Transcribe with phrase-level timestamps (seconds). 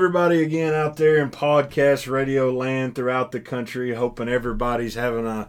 [0.00, 3.92] Everybody, again out there in podcast radio land throughout the country.
[3.92, 5.46] Hoping everybody's having a,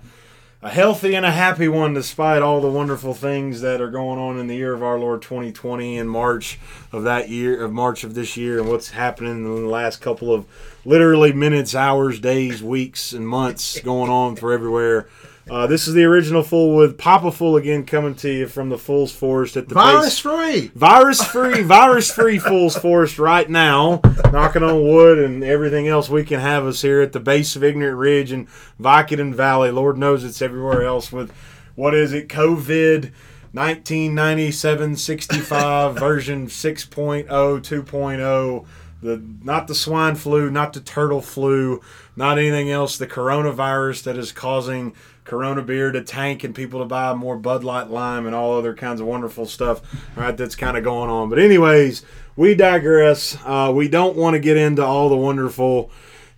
[0.61, 4.37] a healthy and a happy one despite all the wonderful things that are going on
[4.37, 6.59] in the year of our Lord 2020 in March
[6.91, 10.33] of that year, of March of this year, and what's happening in the last couple
[10.33, 10.45] of
[10.83, 15.07] literally minutes, hours, days, weeks, and months going on for everywhere.
[15.49, 18.77] Uh, this is the original Fool with Papa Fool again coming to you from the
[18.77, 20.71] Fool's Forest at the Virus base- free.
[20.75, 23.99] virus free, virus free Fool's Forest right now.
[24.31, 27.63] Knocking on wood and everything else we can have us here at the base of
[27.63, 28.47] Ignorant Ridge and
[28.79, 29.71] Vicodin Valley.
[29.71, 31.33] Lord knows it's everywhere else with
[31.75, 32.29] what is it?
[32.29, 33.11] COVID
[33.53, 38.65] 1997 65 version 6.0 2.0
[39.01, 41.81] the not the swine flu, not the turtle flu,
[42.15, 42.97] not anything else.
[42.97, 44.93] The coronavirus that is causing
[45.23, 48.73] Corona beer to tank and people to buy more Bud Light Lime and all other
[48.73, 49.81] kinds of wonderful stuff.
[50.15, 51.29] Right, that's kind of going on.
[51.29, 52.03] But anyways,
[52.35, 53.37] we digress.
[53.45, 55.91] Uh, we don't want to get into all the wonderful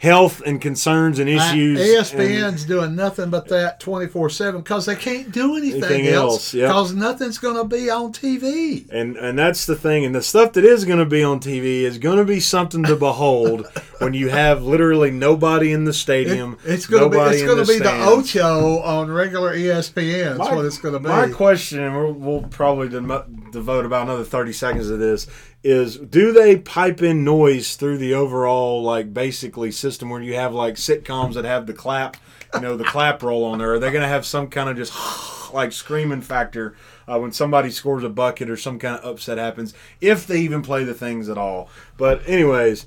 [0.04, 1.80] health and concerns and issues.
[1.80, 6.08] Uh, and- ESPN's doing nothing but that 24 7 because they can't do anything, Anything
[6.08, 6.68] else else, yep.
[6.68, 8.86] because nothing's going to be on TV.
[8.92, 10.04] And and that's the thing.
[10.04, 12.84] And the stuff that is going to be on TV is going to be something
[12.84, 13.66] to behold
[14.00, 16.58] when you have literally nobody in the stadium.
[16.66, 17.94] It's going to be it's going to be the.
[18.04, 20.38] Ocho on regular ESPN.
[20.38, 21.08] That's My- what it's going to be.
[21.08, 25.28] My question, and we'll, we'll probably devote about another thirty seconds of this,
[25.64, 30.54] is: Do they pipe in noise through the overall, like, basically system where you have
[30.54, 32.18] like sitcoms that have the clap,
[32.54, 33.74] you know, the clap roll on there?
[33.74, 34.94] Are they going to have some kind of just
[35.54, 36.76] like screaming factor
[37.08, 40.62] uh, when somebody scores a bucket or some kind of upset happens, if they even
[40.62, 41.70] play the things at all?
[41.98, 42.86] But anyways.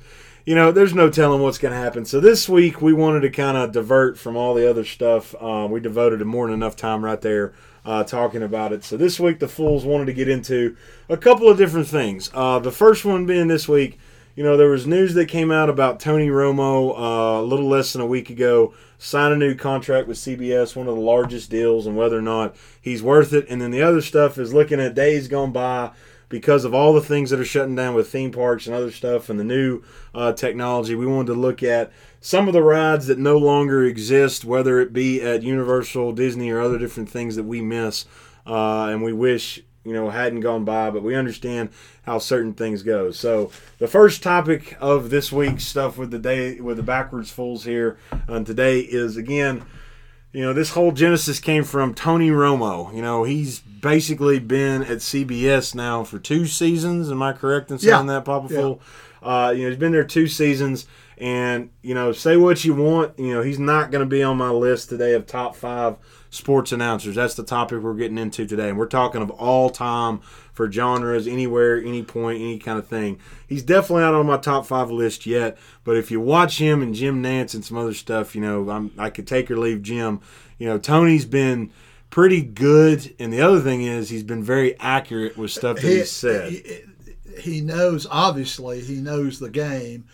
[0.49, 2.05] You know, there's no telling what's going to happen.
[2.05, 5.34] So this week we wanted to kind of divert from all the other stuff.
[5.41, 7.53] Uh, we devoted more than enough time right there
[7.87, 8.85] uh, talking about it.
[8.85, 10.77] So this week the Fools wanted to get into
[11.09, 12.31] a couple of different things.
[12.35, 13.99] Uh, the first one being this week,
[14.35, 17.93] you know, there was news that came out about Tony Romo uh, a little less
[17.93, 21.87] than a week ago sign a new contract with CBS, one of the largest deals,
[21.87, 23.47] and whether or not he's worth it.
[23.49, 25.93] And then the other stuff is looking at days gone by
[26.29, 29.29] because of all the things that are shutting down with theme parks and other stuff
[29.31, 29.83] and the new
[30.15, 30.95] uh, technology.
[30.95, 31.93] We wanted to look at
[32.26, 36.60] some of the rides that no longer exist, whether it be at Universal, Disney, or
[36.60, 38.04] other different things that we miss
[38.44, 41.69] uh, and we wish you know hadn't gone by, but we understand
[42.03, 43.12] how certain things go.
[43.12, 47.62] So the first topic of this week's stuff with the day with the backwards fools
[47.62, 47.97] here
[48.28, 49.64] uh, today is again
[50.32, 52.93] you know, this whole genesis came from Tony Romo.
[52.94, 57.10] You know, he's basically been at CBS now for two seasons.
[57.10, 58.14] Am I correct in saying Yeah.
[58.14, 58.60] that, Papa Yeah.
[58.60, 58.81] Fool?
[59.22, 60.87] Uh, you know, he's been there two seasons.
[61.19, 63.19] And, you know, say what you want.
[63.19, 65.97] You know, he's not going to be on my list today of top five
[66.28, 67.15] sports announcers.
[67.15, 68.69] That's the topic we're getting into today.
[68.69, 70.21] And we're talking of all time
[70.53, 73.19] for genres, anywhere, any point, any kind of thing.
[73.47, 75.56] He's definitely not on my top five list yet.
[75.84, 78.93] But if you watch him and Jim Nantz and some other stuff, you know, I'm,
[78.99, 80.21] I could take or leave Jim.
[80.59, 81.71] You know, Tony's been
[82.10, 83.15] pretty good.
[83.19, 86.53] And the other thing is, he's been very accurate with stuff that he's said.
[86.53, 86.81] He,
[87.41, 90.06] he knows, obviously, he knows the game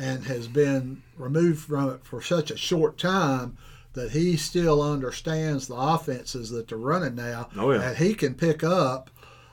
[0.00, 3.58] and has been removed from it for such a short time
[3.92, 7.48] that he still understands the offenses that they're running now.
[7.56, 7.82] Oh, yeah.
[7.82, 9.10] And he can pick up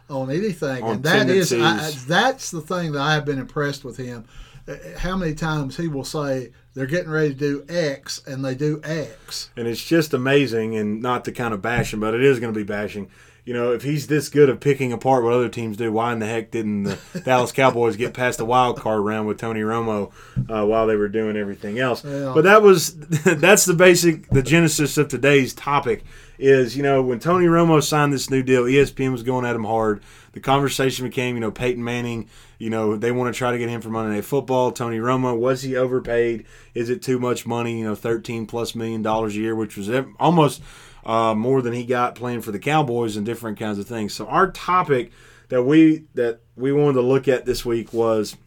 [0.10, 0.84] on anything.
[0.84, 4.26] On and that is, I, that's the thing that I have been impressed with him.
[4.68, 8.56] Uh, How many times he will say, they're getting ready to do X, and they
[8.56, 9.50] do X.
[9.58, 12.54] and it's just amazing and not to kind of bash him but it is going
[12.54, 13.10] to be bashing
[13.48, 16.20] you know if he's this good at picking apart what other teams do why in
[16.20, 20.12] the heck didn't the dallas cowboys get past the wild card round with tony romo
[20.50, 22.04] uh, while they were doing everything else?
[22.04, 22.34] Yeah.
[22.36, 26.04] but that was that's the basic the genesis of today's topic
[26.38, 29.64] is you know when tony romo signed this new deal espn was going at him
[29.64, 30.04] hard.
[30.34, 32.30] The conversation became you know peyton manning
[32.60, 34.72] you know they want to try to get him for monday night football.
[34.72, 36.46] Tony romo was he overpaid?
[36.76, 39.90] Is it too much money you know 13 plus million dollars a year which was
[40.20, 40.62] almost
[41.08, 44.28] uh, more than he got playing for the cowboys and different kinds of things so
[44.28, 45.12] our topic
[45.50, 48.38] that we that we wanted to look at this week was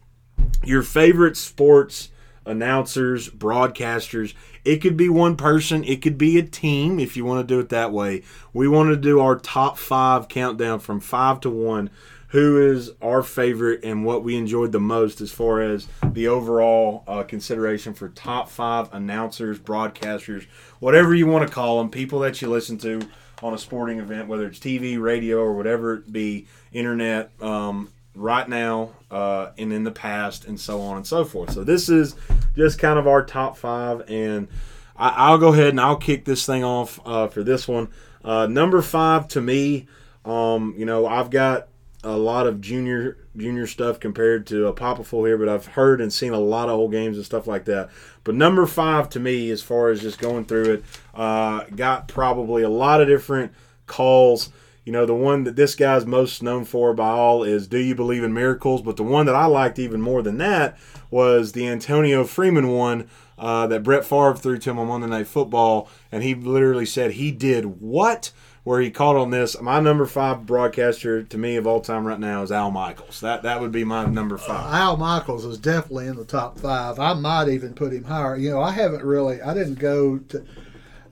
[0.62, 2.10] your favorite sports
[2.46, 4.34] announcers, broadcasters.
[4.64, 7.60] It could be one person, it could be a team if you want to do
[7.60, 8.22] it that way.
[8.52, 11.90] We want to do our top five countdown from five to one.
[12.30, 17.02] Who is our favorite and what we enjoyed the most as far as the overall
[17.08, 20.46] uh, consideration for top five announcers, broadcasters,
[20.78, 23.00] whatever you want to call them, people that you listen to
[23.42, 28.48] on a sporting event, whether it's TV, radio, or whatever it be, internet, um, right
[28.48, 31.52] now uh, and in the past, and so on and so forth.
[31.52, 32.14] So this is
[32.54, 34.48] just kind of our top five, and
[34.96, 37.88] I, I'll go ahead and I'll kick this thing off uh, for this one.
[38.24, 39.88] Uh, number five to me,
[40.24, 41.68] um, you know, I've got
[42.02, 46.00] a lot of junior junior stuff compared to a Papa Fool here, but I've heard
[46.00, 47.90] and seen a lot of old games and stuff like that.
[48.24, 52.62] But number five to me, as far as just going through it, uh, got probably
[52.62, 53.52] a lot of different
[53.86, 54.50] calls.
[54.84, 57.94] You know, the one that this guy's most known for by all is Do You
[57.94, 58.80] Believe in Miracles?
[58.80, 60.78] But the one that I liked even more than that
[61.10, 63.08] was the Antonio Freeman one
[63.38, 65.88] uh, that Brett Favre threw to him on Monday Night Football.
[66.10, 68.32] And he literally said he did what?
[68.62, 69.58] Where he called on this.
[69.60, 73.20] My number five broadcaster to me of all time right now is Al Michaels.
[73.20, 74.74] That that would be my number uh, five.
[74.74, 76.98] Al Michaels is definitely in the top five.
[76.98, 78.36] I might even put him higher.
[78.36, 79.40] You know, I haven't really.
[79.40, 80.44] I didn't go to.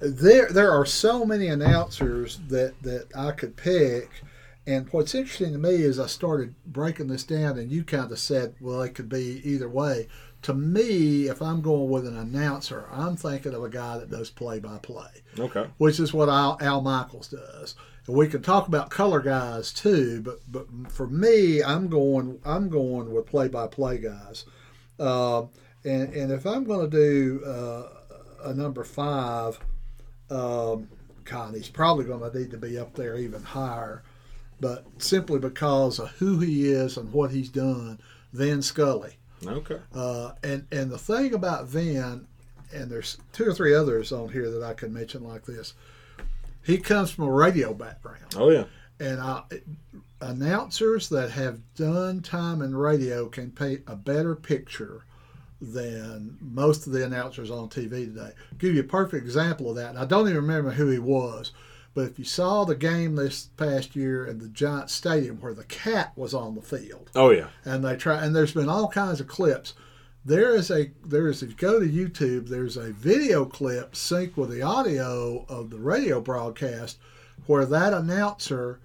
[0.00, 4.11] There, there are so many announcers that that I could pick.
[4.67, 8.19] And what's interesting to me is I started breaking this down, and you kind of
[8.19, 10.09] said, well, it could be either way.
[10.43, 14.31] To me, if I'm going with an announcer, I'm thinking of a guy that does
[14.31, 15.67] play by play, Okay.
[15.79, 17.75] which is what Al, Al Michaels does.
[18.06, 22.69] And we can talk about color guys too, but but for me, I'm going I'm
[22.69, 24.44] going with play by play guys.
[24.99, 25.43] Uh,
[25.85, 27.88] and and if I'm going to do uh,
[28.44, 29.58] a number five,
[30.31, 30.88] um,
[31.25, 34.02] God, he's probably going to need to be up there even higher.
[34.61, 38.00] But simply because of who he is and what he's done,
[38.32, 39.17] Vin Scully.
[39.46, 39.79] Okay.
[39.94, 42.26] Uh, and and the thing about Vin,
[42.73, 45.75] and there's two or three others on here that I can mention like this.
[46.64, 48.64] He comes from a radio background, Oh yeah.
[49.00, 49.43] and I,
[50.20, 55.02] announcers that have done time in radio can paint a better picture
[55.61, 58.31] than most of the announcers on TV today.
[58.58, 59.90] give you a perfect example of that.
[59.90, 61.52] And I don't even remember who he was,
[61.94, 65.64] but if you saw the game this past year in the Giant Stadium where the
[65.64, 67.49] cat was on the field, Oh yeah.
[67.64, 69.75] and they try and there's been all kinds of clips
[70.25, 74.37] there is a there is if you go to youtube there's a video clip synced
[74.37, 76.99] with the audio of the radio broadcast
[77.46, 78.81] where that announcer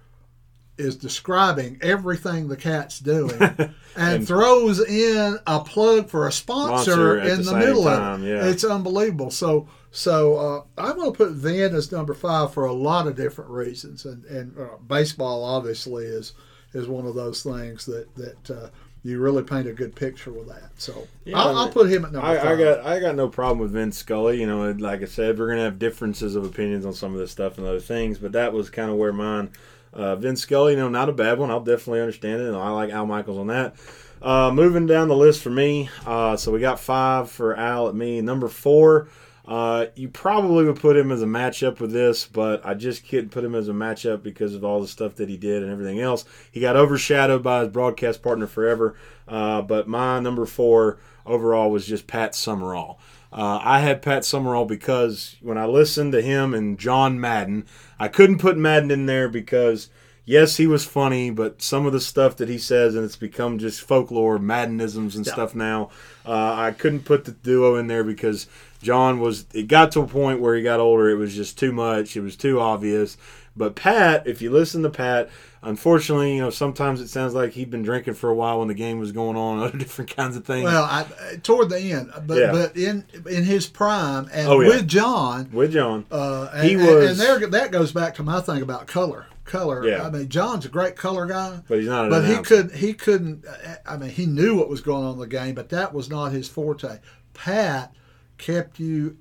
[0.78, 7.18] is describing everything the cat's doing and, And- throws in a plug for a sponsor,
[7.20, 8.46] in the the, middle time, of it yeah.
[8.46, 12.72] it's unbelievable so so uh, i'm going to put Vin as number five for a
[12.72, 16.34] lot of different reasons and and uh, baseball obviously is
[16.72, 18.68] is one of those things that that uh,
[19.04, 20.70] you really paint a good picture with that.
[20.76, 22.46] So Yeah, I'll, I'll put him at number I, five.
[22.46, 24.40] I got I got no problem with Vince Scully.
[24.40, 27.30] You know, like I said, we're gonna have differences of opinions on some of this
[27.30, 29.50] stuff and other things, but that was kind of where mine.
[29.92, 31.50] Uh, Vince Scully, you know, not a bad one.
[31.50, 33.76] I'll definitely understand it, and I like Al Michaels on that.
[34.20, 37.94] Uh, moving down the list for me, uh, so we got five for Al at
[37.94, 38.20] me.
[38.22, 39.08] Number four,
[39.46, 43.30] uh, you probably would put him as a matchup with this, but I just couldn't
[43.30, 46.00] put him as a matchup because of all the stuff that he did and everything
[46.00, 46.24] else.
[46.50, 48.96] He got overshadowed by his broadcast partner forever.
[49.28, 52.98] Uh, but my number four overall was just Pat Summerall.
[53.32, 57.66] Uh, I had Pat Summerall because when I listened to him and John Madden,
[57.98, 59.90] I couldn't put Madden in there because
[60.24, 63.58] yes, he was funny, but some of the stuff that he says and it's become
[63.58, 65.90] just folklore, Maddenisms and stuff now.
[66.24, 68.46] Uh, I couldn't put the duo in there because
[68.84, 69.46] John was.
[69.52, 71.10] It got to a point where he got older.
[71.10, 72.16] It was just too much.
[72.16, 73.16] It was too obvious.
[73.56, 75.30] But Pat, if you listen to Pat,
[75.62, 78.74] unfortunately, you know sometimes it sounds like he'd been drinking for a while when the
[78.74, 80.64] game was going on, other different kinds of things.
[80.64, 81.06] well, I,
[81.42, 82.52] toward the end, but Yeah.
[82.52, 84.68] but in in his prime and Oh, yeah.
[84.68, 88.40] with John, with John, uh, and, He was- and there that goes back to my
[88.40, 89.26] thing about color.
[89.44, 89.86] Color.
[89.86, 90.02] Yeah.
[90.06, 91.60] I mean, John's a great color guy.
[91.68, 93.44] but he's not an But he could he couldn't.
[93.86, 96.32] I mean, he knew what was going on in the game, but that was not
[96.32, 96.98] his forte.
[97.34, 97.92] Pat
[98.38, 99.16] kept you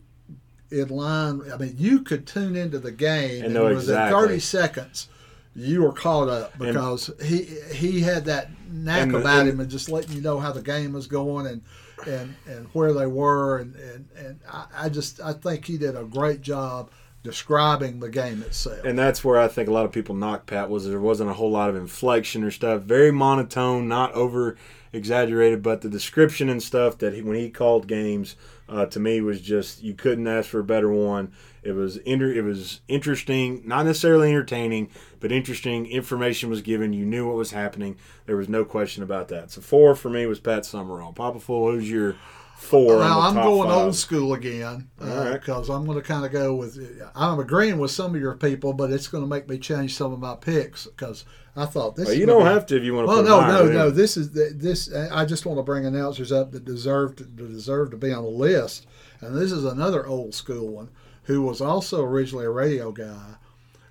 [0.72, 1.42] in line.
[1.54, 4.20] I mean, you could tune into the game And within exactly.
[4.22, 5.10] thirty seconds.
[5.56, 9.70] You were caught up because he he had that knack And about and- him and
[9.70, 11.62] just letting you know how the game was going and
[12.08, 15.96] and, and where they were and and, and I, I just I think he did
[15.96, 16.90] a great job
[17.22, 18.84] describing the game itself.
[18.84, 21.34] and that's where I think a lot of people knock Pat was there wasn't a
[21.34, 22.82] whole lot of inflection or stuff.
[22.82, 24.58] Very monotone, not over
[24.92, 28.36] exaggerated, but the description and stuff that he, when he called games
[28.70, 31.32] uh, to me was just you couldn't ask for a better one.
[31.62, 34.90] It was inter- it was interesting, not necessarily entertaining,
[35.20, 35.86] but interesting.
[35.86, 36.94] Information was given.
[36.94, 37.98] You knew what was happening.
[38.26, 39.52] There was no question about that.
[39.52, 41.14] So four for me was Pat Summerall.
[41.14, 42.16] Papa Fool, who's your
[42.64, 42.98] four?
[42.98, 43.78] the I'm going five?
[43.78, 45.34] old school again All right.
[45.34, 46.78] because I'm going to kind of go with.
[47.16, 50.14] I'm agreeing with some of your people, but it's going to make me change some
[50.14, 52.08] of my picks because I thought this.
[52.08, 53.14] Well, you don't be- have to if you want to.
[53.14, 53.74] Well, no, no, man.
[53.74, 53.90] no.
[53.92, 54.94] This is this.
[54.94, 58.24] I just want to bring announcers up that deserve to, that deserve to be on
[58.24, 58.88] the list,
[59.22, 60.90] and this is another old school one
[61.24, 63.36] who was also originally a radio guy,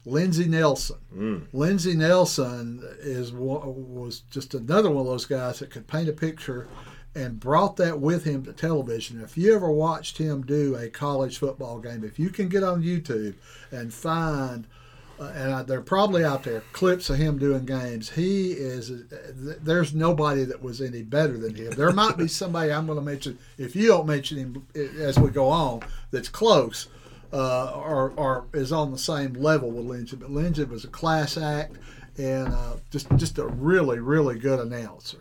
[0.05, 0.99] Lindsey Nelson.
[1.17, 1.47] Mm.
[1.53, 6.69] Lindsey Nelson is was just another one of those guys that could paint a picture
[7.15, 9.21] and brought that with him to television.
[9.21, 12.83] If you ever watched him do a college football game, if you can get on
[12.83, 13.35] YouTube
[13.71, 14.67] and find
[15.21, 18.11] uh, and I, they're probably out there clips of him doing games.
[18.11, 18.91] He is.
[18.91, 21.71] Uh, there's nobody that was any better than him.
[21.73, 25.31] There might be somebody I'm going to mention if you don't mention him as we
[25.31, 25.83] go on.
[26.11, 26.89] That's close.
[27.33, 31.39] Uh, or, or is on the same level with Lindsey, but Lindsey was a class
[31.39, 31.79] act
[32.19, 35.19] and uh, just just a really really good announcer.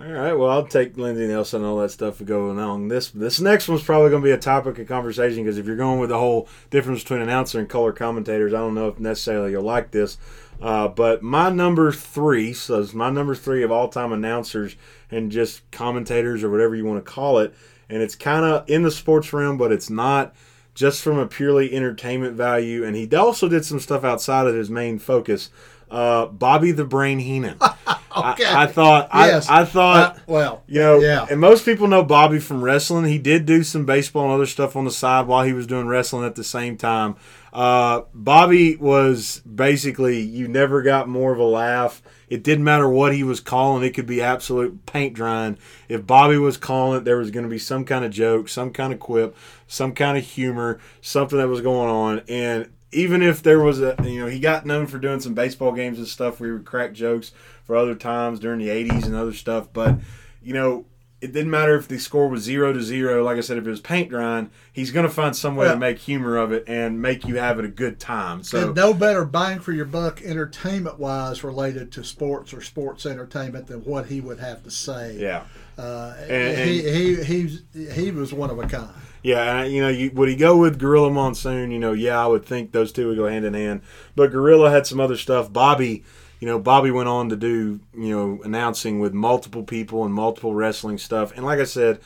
[0.00, 2.88] All right, well, I'll take Lindsey Nelson and all that stuff going on.
[2.88, 5.76] This this next one's probably going to be a topic of conversation because if you're
[5.76, 9.52] going with the whole difference between announcer and color commentators, I don't know if necessarily
[9.52, 10.18] you'll like this.
[10.60, 14.74] Uh, but my number three, so it's my number three of all time announcers
[15.12, 17.54] and just commentators or whatever you want to call it,
[17.88, 20.34] and it's kind of in the sports realm, but it's not
[20.74, 22.84] just from a purely entertainment value.
[22.84, 25.50] And he also did some stuff outside of his main focus.
[25.94, 27.56] Uh, Bobby the Brain Heenan.
[27.62, 28.44] okay.
[28.44, 29.10] I, I, thought.
[29.14, 29.48] Yes.
[29.48, 30.16] I, I thought.
[30.16, 30.64] Uh, well.
[30.66, 30.98] You know.
[30.98, 31.24] Yeah.
[31.30, 33.04] And most people know Bobby from wrestling.
[33.04, 35.86] He did do some baseball and other stuff on the side while he was doing
[35.86, 37.14] wrestling at the same time.
[37.52, 42.02] Uh, Bobby was basically you never got more of a laugh.
[42.28, 45.58] It didn't matter what he was calling; it could be absolute paint drying.
[45.88, 48.72] If Bobby was calling it, there was going to be some kind of joke, some
[48.72, 49.36] kind of quip,
[49.68, 52.22] some kind of humor, something that was going on.
[52.28, 55.72] And even if there was a, you know, he got known for doing some baseball
[55.72, 56.40] games and stuff.
[56.40, 57.32] We would crack jokes
[57.64, 59.68] for other times during the '80s and other stuff.
[59.72, 59.98] But
[60.42, 60.86] you know,
[61.24, 63.24] it didn't matter if the score was zero to zero.
[63.24, 65.74] Like I said, if it was paint drying, he's going to find some way well,
[65.74, 68.42] to make humor of it and make you have it a good time.
[68.42, 73.68] So no better bang for your buck, entertainment wise, related to sports or sports entertainment
[73.68, 75.16] than what he would have to say.
[75.18, 75.44] Yeah,
[75.78, 78.90] uh, and, and he he he he was one of a kind.
[79.24, 81.72] Yeah, you know, you, would he go with Gorilla Monsoon?
[81.72, 83.80] You know, yeah, I would think those two would go hand in hand.
[84.14, 85.52] But Gorilla had some other stuff.
[85.52, 86.04] Bobby
[86.44, 90.52] you know, Bobby went on to do, you know, announcing with multiple people and multiple
[90.52, 91.32] wrestling stuff.
[91.34, 92.00] And like I said,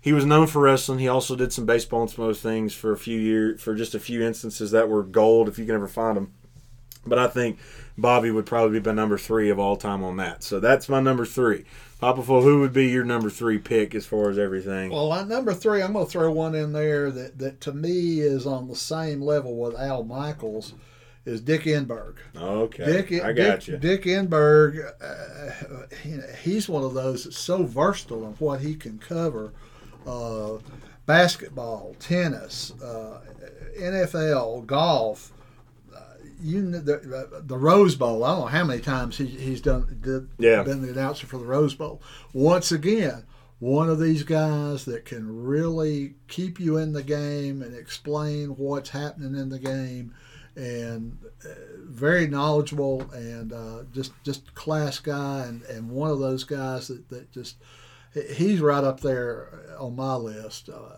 [0.00, 0.98] he was known for wrestling.
[0.98, 3.94] He also did some baseball and some other things for a few years, for just
[3.94, 6.32] a few instances that were gold if you can ever find them.
[7.06, 7.60] But I think
[7.96, 10.42] Bobby would probably be my number three of all time on that.
[10.42, 11.64] So that's my number three.
[12.04, 14.90] Papa who would be your number three pick as far as everything?
[14.90, 18.20] Well, my number three, I'm going to throw one in there that, that to me
[18.20, 20.74] is on the same level with Al Michaels
[21.24, 22.16] is Dick Enberg.
[22.36, 23.76] Okay, Dick, I got Dick, you.
[23.78, 29.54] Dick Enberg, uh, he's one of those that's so versatile in what he can cover.
[30.06, 30.58] Uh,
[31.06, 33.20] basketball, tennis, uh,
[33.78, 35.32] NFL, golf.
[36.40, 38.24] You the, the Rose Bowl.
[38.24, 40.62] I don't know how many times he, he's done did, yeah.
[40.62, 42.02] been the announcer for the Rose Bowl.
[42.32, 43.24] Once again,
[43.58, 48.90] one of these guys that can really keep you in the game and explain what's
[48.90, 50.14] happening in the game
[50.56, 51.48] and uh,
[51.86, 57.08] very knowledgeable and uh, just just class guy and, and one of those guys that,
[57.08, 57.56] that just
[58.14, 60.68] he's right up there on my list.
[60.68, 60.96] Uh,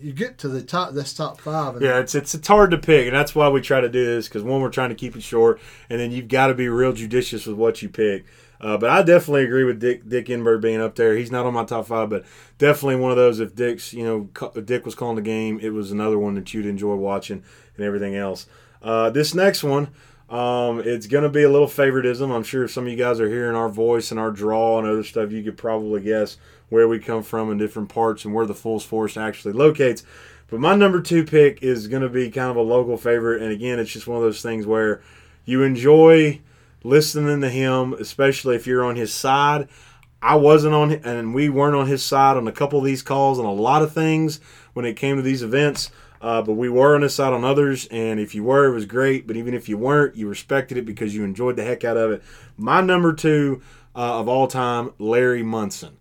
[0.00, 1.80] you get to the top, this top five.
[1.82, 4.28] yeah, it's, it's it's hard to pick, and that's why we try to do this
[4.28, 6.92] because one, we're trying to keep it short, and then you've got to be real
[6.92, 8.24] judicious with what you pick.
[8.60, 11.16] Uh, but I definitely agree with Dick Dick Enberg being up there.
[11.16, 12.24] He's not on my top five, but
[12.58, 13.40] definitely one of those.
[13.40, 16.66] If Dick's, you know, Dick was calling the game, it was another one that you'd
[16.66, 17.42] enjoy watching
[17.76, 18.46] and everything else.
[18.82, 19.88] Uh, this next one,
[20.28, 22.30] um, it's going to be a little favoritism.
[22.30, 24.86] I'm sure if some of you guys are hearing our voice and our draw and
[24.86, 26.36] other stuff, you could probably guess
[26.68, 30.04] where we come from in different parts and where the Fulls Force actually locates.
[30.48, 33.42] But my number two pick is going to be kind of a local favorite.
[33.42, 35.02] And again, it's just one of those things where
[35.44, 36.40] you enjoy
[36.84, 39.68] listening to him, especially if you're on his side.
[40.20, 43.38] I wasn't on, and we weren't on his side on a couple of these calls
[43.38, 44.40] and a lot of things
[44.72, 45.90] when it came to these events.
[46.20, 48.86] Uh, but we were on this side on others, and if you were, it was
[48.86, 49.26] great.
[49.26, 52.10] But even if you weren't, you respected it because you enjoyed the heck out of
[52.10, 52.22] it.
[52.56, 53.62] My number two
[53.94, 55.97] uh, of all time, Larry Munson.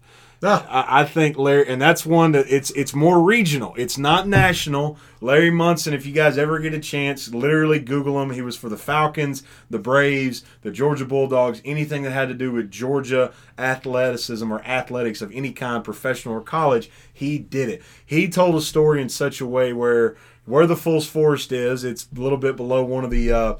[0.69, 3.73] I, I, think Larry, and that's one that it's it's more regional.
[3.75, 4.97] It's not national.
[5.19, 8.29] Larry Munson, if you guys ever get a chance, literally Google him.
[8.29, 12.51] He was for the Falcons, the Braves, the Georgia Bulldogs, anything that had to do
[12.51, 16.91] with Georgia athleticism or athletics of any kind, professional or college.
[17.11, 17.81] He did it.
[18.05, 20.15] He told a story in such a way where
[20.45, 23.31] where the Fool's Forest is, it's a little bit below one of the.
[23.31, 23.55] Uh,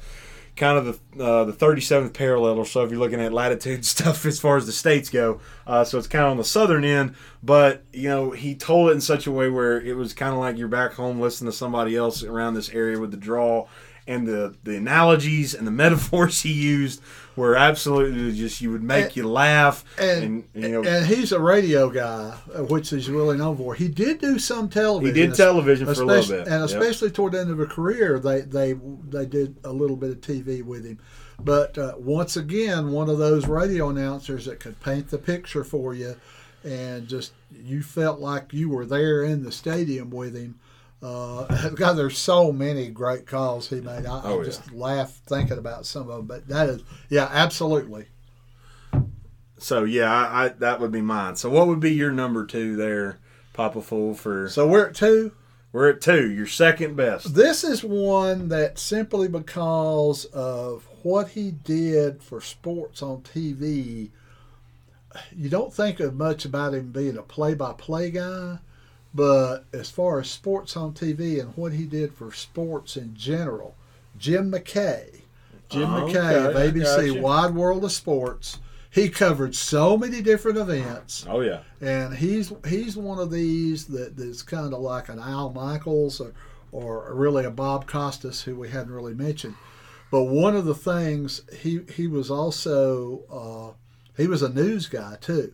[0.57, 0.85] kind of
[1.15, 4.57] the uh, the 37th parallel or so if you're looking at latitude stuff as far
[4.57, 5.39] as the states go.
[5.65, 8.93] Uh, so it's kind of on the southern end, but you know he told it
[8.93, 11.55] in such a way where it was kind of like you're back home listening to
[11.57, 13.67] somebody else around this area with the draw
[14.07, 17.01] and the the analogies and the metaphors he used
[17.35, 20.23] were absolutely just you would make and, you laugh and,
[20.53, 22.31] and, you know and he's a radio guy
[22.69, 26.05] which he's really known for he did do some television he did television for a
[26.05, 27.15] little bit and especially yep.
[27.15, 28.73] toward the end of a career they they
[29.09, 30.99] they did a little bit of tv with him
[31.39, 35.93] but uh, once again one of those radio announcers that could paint the picture for
[35.93, 36.15] you
[36.63, 40.59] and just you felt like you were there in the stadium with him
[41.01, 44.06] Uh, God, there's so many great calls he made.
[44.06, 46.25] I, Oh, I just laugh thinking about some of them.
[46.25, 48.06] But that is, yeah, absolutely.
[49.60, 51.36] So yeah, I, I that would be mine.
[51.36, 53.20] So what would be your number two there,
[53.54, 54.13] Papa Fool?
[54.13, 55.32] For So we're at two.
[55.72, 56.30] we're at two.
[56.32, 57.34] Your second best.
[57.34, 64.10] This is one that simply because of what he did for sports on TV,
[65.36, 68.60] you don't think of much about him being a play-by-play guy,
[69.17, 73.75] but as far as sports on TV and what he did for sports in general,
[74.17, 75.21] Jim McKay,
[75.69, 77.19] Jim Oh, McKay of ABC.
[77.19, 78.59] Wide World of Sports,
[78.91, 81.62] he covered so many different events Oh yeah.
[81.81, 86.31] and he's he's one of these that, that's kind of like an Al Michaels or
[86.71, 89.55] or really a Bob Costas who we hadn't really mentioned.
[90.12, 93.74] But one of the things he he was also uh,
[94.21, 95.53] he was a news guy too,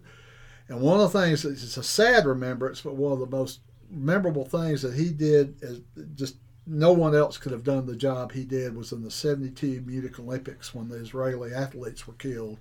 [0.69, 4.45] and one of the things it's a sad remembrance, but one of the most memorable
[4.45, 5.81] things that he did is
[6.15, 9.83] just no one else could have done the job he did was in the 72
[9.85, 12.57] Munich Olympics when the Israeli athletes were killed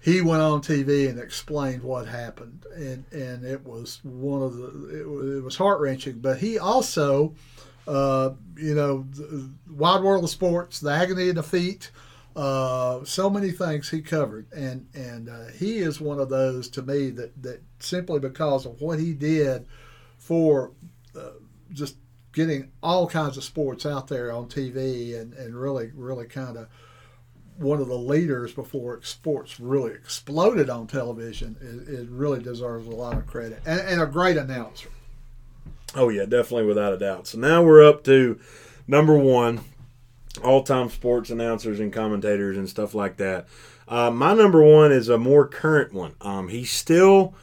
[0.00, 5.00] he went on TV and explained what happened, and and it was one of the
[5.00, 6.18] it, was- it was heart wrenching.
[6.18, 7.34] But he also,
[7.88, 11.90] uh, you know, the Wide World of Sports, the agony of defeat,
[12.36, 16.82] uh, so many things he covered, and and uh, he is one of those to
[16.82, 19.66] me that that simply because of what he did
[20.18, 20.72] for
[21.16, 21.30] uh,
[21.72, 21.96] just
[22.32, 26.68] getting all kinds of sports out there on TV and and really really kind of
[27.56, 31.56] one of the leaders before sports really exploded on television.
[31.60, 34.88] It, it really deserves a lot of credit and, and a great announcer.
[35.94, 37.28] Oh yeah, definitely without a doubt.
[37.28, 38.40] So now we're up to
[38.88, 39.60] number one,
[40.42, 43.46] all-time sports announcers and commentators and stuff like that.
[43.86, 46.14] Uh, my number one is a more current one.
[46.20, 47.34] Um, he's still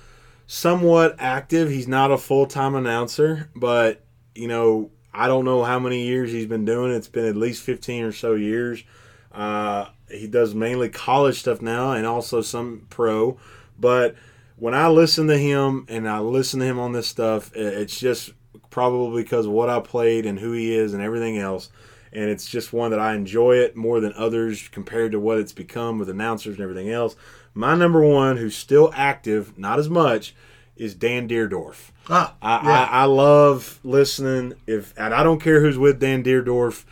[0.47, 1.69] somewhat active.
[1.69, 4.03] He's not a full-time announcer, but
[4.35, 6.91] you know I don't know how many years he's been doing.
[6.91, 6.95] it.
[6.95, 8.83] It's been at least fifteen or so years.
[9.31, 13.37] Uh, he does mainly college stuff now and also some pro,
[13.79, 14.15] but
[14.57, 18.31] when I listen to him and I listen to him on this stuff, it's just
[18.69, 21.69] probably because of what I played and who he is and everything else.
[22.13, 25.53] And it's just one that I enjoy it more than others compared to what it's
[25.53, 27.15] become with announcers and everything else.
[27.53, 30.35] My number one, who's still active, not as much,
[30.75, 31.91] is Dan Dierdorf.
[32.09, 32.83] Ah, I, yeah.
[32.83, 34.53] I, I love listening.
[34.67, 36.85] If and I don't care who's with Dan Dierdorf.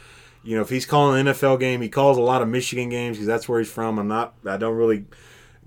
[0.43, 3.17] You know, if he's calling an NFL game, he calls a lot of Michigan games
[3.17, 3.99] because that's where he's from.
[3.99, 4.35] I'm not.
[4.45, 5.05] I don't really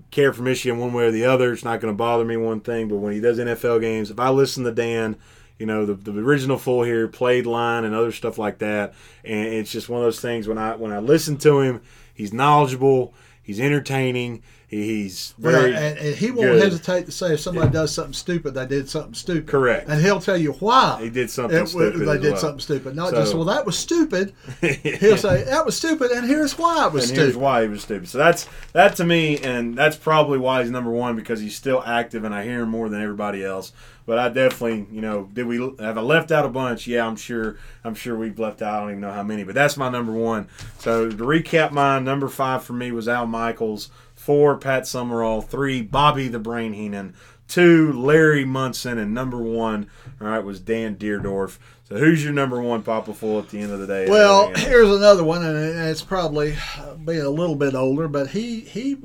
[0.09, 1.51] care for Michigan one way or the other.
[1.51, 2.87] It's not going to bother me one thing.
[2.87, 5.17] But when he does NFL games, if I listen to Dan,
[5.57, 9.47] you know the, the original full here, played line and other stuff like that, and
[9.47, 10.47] it's just one of those things.
[10.47, 11.81] When I when I listen to him,
[12.13, 16.63] he's knowledgeable, he's entertaining, he's Well, uh, very and, and he won't good.
[16.63, 19.47] hesitate to say if somebody does something stupid, they did something stupid.
[19.47, 19.87] Correct.
[19.89, 22.37] And he'll tell you why He did something it stupid They did well.
[22.41, 22.95] something stupid.
[22.95, 24.33] Not So- just well, that was stupid.
[24.61, 27.21] He'll say that was stupid, and here's why it was stupid.
[27.21, 28.07] here's why he was stupid.
[28.09, 31.83] So that's that to me, and that's probably why he's number one because he's still
[31.85, 33.71] active, and I hear him more than everybody else.
[34.05, 36.87] But I definitely, you know, did we have I left out a bunch?
[36.87, 37.55] Yeah, I'm sure.
[37.85, 38.75] I'm sure we've left out.
[38.75, 40.49] I don't even know how many, but that's my number one.
[40.79, 43.89] So to recap, mine number five for me was Al Michaels.
[44.23, 45.41] Four, Pat Summerall.
[45.41, 47.13] Three, Bobby the Brain Heenan.
[47.47, 49.89] Two, Larry Munson, and number one,
[50.21, 51.57] all right, was Dan Dierdorf.
[51.83, 54.09] So who's your number one Papa Fool at the end of the day?
[54.09, 58.61] Well, here's another one, and it's probably uh, being a little bit older, but he
[58.61, 58.97] he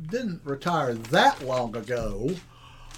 [0.00, 2.28] didn't retire that long ago.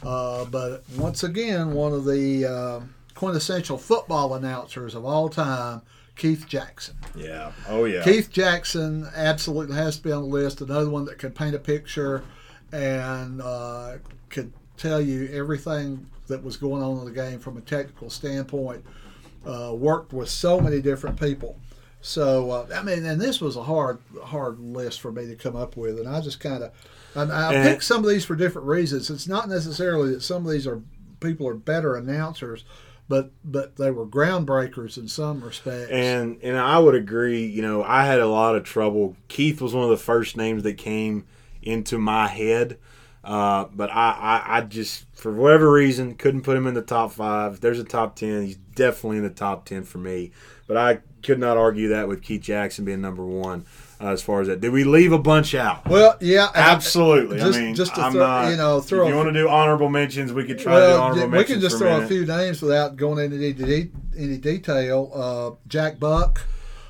[0.02, 2.80] Uh, but once again, one of the uh,
[3.14, 5.82] quintessential football announcers of all time,
[6.20, 6.94] Keith Jackson.
[7.16, 7.50] yeah.
[7.68, 8.04] Oh yeah.
[8.04, 10.60] Keith Jackson absolutely has to be on the list.
[10.60, 12.22] Another one that could paint a picture
[12.72, 13.94] and uh,
[14.28, 18.84] could tell you everything that was going on in the game from a technical standpoint.
[19.46, 21.56] Uh, worked with so many different people.
[22.02, 25.56] So uh, I mean, and this was a hard, hard list for me to come
[25.56, 26.72] up with, and I just kind of,
[27.16, 29.08] I And- picked some of these for different reasons.
[29.10, 30.82] It's not necessarily that some of these are
[31.20, 32.64] people are better announcers,
[33.10, 35.90] but but they were groundbreakers in some respects.
[35.90, 37.44] And and I would agree.
[37.44, 39.16] You know, I had a lot of trouble.
[39.26, 41.26] Keith was one of the first names that came
[41.60, 42.78] into my head,
[43.24, 44.12] uh, but I,
[44.46, 47.60] I I just for whatever reason couldn't put him in the top five.
[47.60, 48.46] There's a top ten.
[48.46, 50.30] He's definitely in the top ten for me.
[50.68, 53.66] But I could not argue that with Keith Jackson being number one
[54.00, 54.60] uh, as far as that.
[54.60, 55.86] Did we leave a bunch out?
[55.88, 57.38] well, yeah, Absolutely.
[57.38, 59.28] just- I mean, just to I'm throw- not, you know, throw If you a- want
[59.28, 61.90] to do honorable mentions, we could try to do Well, honorable we can just throw
[61.90, 62.08] a minute.
[62.08, 65.10] few names without going into any, any detail.
[65.14, 66.40] Uh, Jack Buck,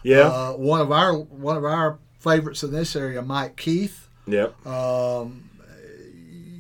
[0.03, 0.29] Yeah.
[0.29, 4.09] uh, one of our one of our favorites in this area, Mike Keith.
[4.27, 4.55] yep.
[4.66, 5.44] Um,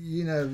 [0.02, 0.50] you know,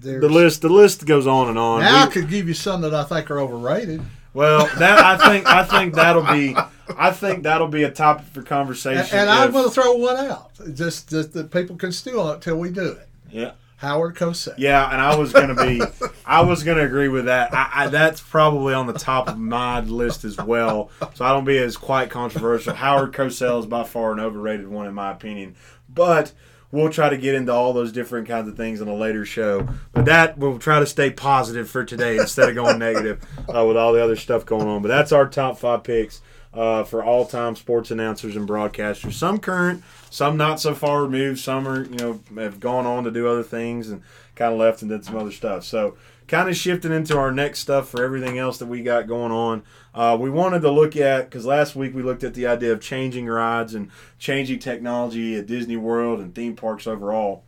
[0.00, 1.80] there's, The list the list goes on and on.
[1.80, 4.00] now I could give you some that I think are overrated.
[4.36, 6.54] Well, that I think I think that'll be
[6.96, 9.18] I think that'll be a topic for conversation.
[9.18, 12.36] And, and I'm going to throw one out, just, just that people can stew on
[12.36, 13.08] it till we do it.
[13.30, 13.52] yeah.
[13.78, 14.54] Howard Cosell.
[14.56, 15.82] Yeah, and I was gonna be,
[16.24, 17.52] I was gonna agree with that.
[17.52, 20.90] I, I, that's probably on the top of my list as well.
[21.12, 22.74] So I don't be as quite controversial.
[22.74, 25.56] Howard Cosell is by far an overrated one in my opinion,
[25.90, 26.32] but
[26.72, 29.68] we'll try to get into all those different kinds of things in a later show.
[29.92, 33.24] But that we'll try to stay positive for today instead of going negative
[33.54, 34.82] uh, with all the other stuff going on.
[34.82, 36.22] But that's our top five picks.
[36.54, 41.68] Uh, for all-time sports announcers and broadcasters, some current, some not so far removed, some
[41.68, 44.00] are you know have gone on to do other things and
[44.36, 45.64] kind of left and did some other stuff.
[45.64, 49.32] So kind of shifting into our next stuff for everything else that we got going
[49.32, 49.62] on.
[49.94, 52.80] Uh, we wanted to look at because last week we looked at the idea of
[52.80, 57.44] changing rides and changing technology at Disney World and theme parks overall.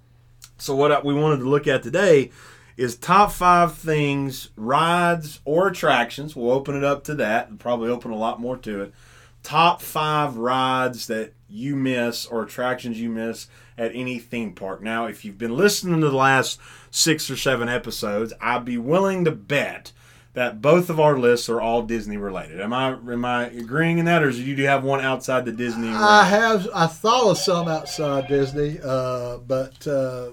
[0.58, 2.30] So what we wanted to look at today
[2.76, 6.36] is top five things, rides or attractions.
[6.36, 7.48] We'll open it up to that.
[7.48, 8.94] and probably open a lot more to it.
[9.42, 14.82] Top five rides that you miss or attractions you miss at any theme park.
[14.82, 16.60] Now, if you've been listening to the last
[16.90, 19.92] six or seven episodes, I'd be willing to bet
[20.34, 22.60] that both of our lists are all Disney related.
[22.60, 25.52] Am I am I agreeing in that, or do you do have one outside the
[25.52, 25.88] Disney?
[25.88, 26.68] I have.
[26.74, 30.30] I thought of some outside Disney, uh, but uh,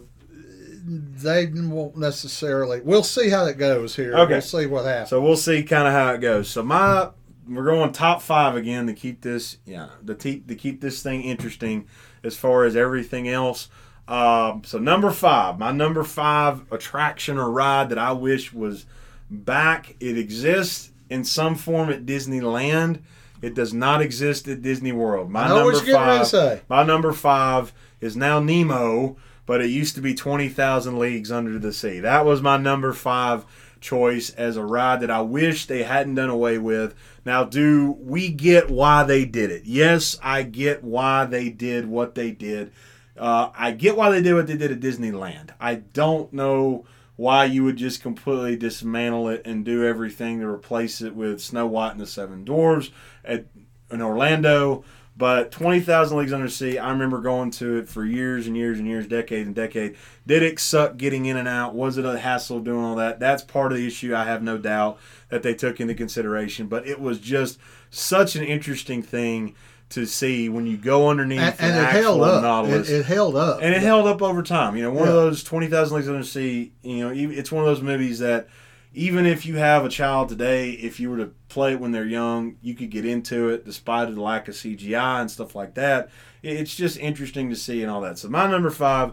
[0.86, 2.82] they won't necessarily.
[2.82, 4.15] We'll see how it goes here.
[4.15, 4.34] Okay.
[4.34, 5.10] We'll see what happens.
[5.10, 6.50] So we'll see kind of how it goes.
[6.50, 7.10] So my
[7.48, 11.24] we're going top five again to keep this yeah to keep to keep this thing
[11.24, 11.88] interesting
[12.24, 13.70] as far as everything else.
[14.08, 18.86] Um, so number five, my number five attraction or ride that I wish was
[19.30, 19.96] back.
[20.00, 23.02] It exists in some form at Disneyland.
[23.41, 25.30] It does not exist at Disney World.
[25.30, 26.30] My I know what number you're getting ready to five.
[26.70, 31.74] My number five is now Nemo, but it used to be 20,000 Leagues Under the
[31.74, 32.00] Sea.
[32.00, 33.46] That was my number five
[33.82, 36.96] choice as a ride that I wish they hadn't done away with.
[37.24, 39.63] Now, do we get why they did it?
[39.65, 42.72] Yes, I get why they did what they did.
[43.17, 45.51] Uh, I get why they did what they did at Disneyland.
[45.60, 51.01] I don't know why you would just completely dismantle it and do everything to replace
[51.01, 52.91] it with Snow White and the Seven Dwarfs
[53.23, 53.45] at
[53.89, 54.84] in Orlando.
[55.17, 58.88] But 20,000 Leagues Under Sea, I remember going to it for years and years and
[58.88, 59.95] years, decade and decade.
[60.28, 61.73] Did it suck getting in and out?
[61.73, 63.21] Was it a hassle doing all that?
[63.21, 64.99] That's part of the issue, I have no doubt,
[65.30, 66.67] that they took into consideration.
[66.67, 69.56] But it was just such an interesting thing
[69.89, 72.41] to see when you go underneath and, an and it actual held up.
[72.43, 72.89] Nautilus.
[72.89, 73.60] It, it held up.
[73.62, 74.76] And it held up over time.
[74.76, 75.21] You know, one of Yeah.
[75.21, 78.48] those 20,000 Leagues Under the Sea, you know, it's one of those movies that
[78.93, 82.06] even if you have a child today, if you were to play it when they're
[82.06, 86.10] young, you could get into it despite the lack of CGI and stuff like that.
[86.41, 88.17] It's just interesting to see and all that.
[88.17, 89.12] So, my number five,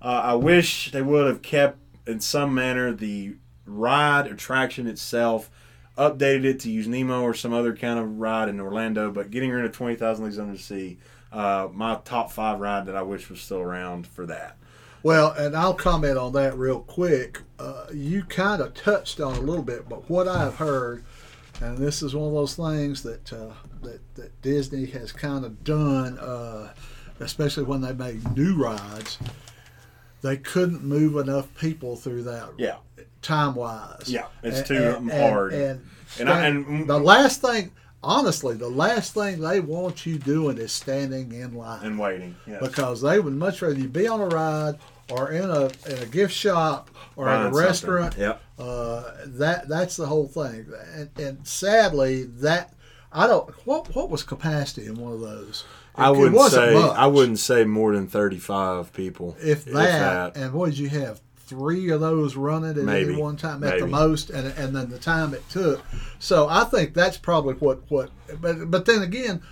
[0.00, 3.34] uh, I wish they would have kept in some manner the
[3.66, 5.50] ride attraction itself,
[5.96, 9.50] updated it to use Nemo or some other kind of ride in Orlando, but getting
[9.50, 10.98] rid of 20,000 Leagues Under the Sea.
[11.32, 14.56] Uh, my top five ride that I wish was still around for that.
[15.02, 17.42] Well, and I'll comment on that real quick.
[17.58, 21.04] Uh, you kind of touched on a little bit, but what I've heard,
[21.60, 23.52] and this is one of those things that uh,
[23.82, 26.72] that, that Disney has kind of done, uh,
[27.20, 29.18] especially when they made new rides,
[30.22, 32.76] they couldn't move enough people through that Yeah.
[33.24, 34.04] Time wise.
[34.06, 35.52] Yeah, it's too hard.
[35.52, 35.84] And,
[36.20, 40.70] And I- and- the last thing, honestly, the last thing they want you doing is
[40.72, 42.36] standing in line And waiting.
[42.46, 42.60] Yes.
[42.62, 44.76] because they would much rather you be on a ride
[45.10, 47.64] or in a in a gift shop or Buying at a something.
[47.66, 48.14] restaurant.
[48.18, 48.42] Yep.
[48.58, 50.66] Uh, that that's the whole thing.
[50.94, 52.72] And, and sadly, that
[53.12, 53.50] I don't.
[53.66, 55.64] What what was capacity in one of those?
[55.96, 56.96] It- I wouldn't say much.
[56.96, 59.36] I wouldn't say more than thirty five people.
[59.42, 61.20] If that, and what did you have?
[61.46, 63.12] Three of those running at Maybe.
[63.12, 65.84] any one time at the most, and and then the time it took.
[66.18, 68.10] So I think that's probably what what.
[68.40, 69.42] But but then again,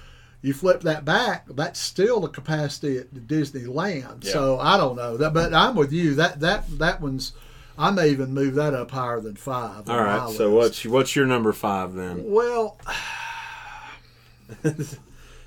[0.43, 4.25] you flip that back, that's still the capacity at Disneyland.
[4.25, 6.15] So I don't know that, but I'm with you.
[6.17, 7.33] That that that one's.
[7.79, 9.89] I may even move that up higher than five.
[9.89, 10.31] All right.
[10.31, 12.31] So what's what's your number five then?
[12.31, 12.77] Well,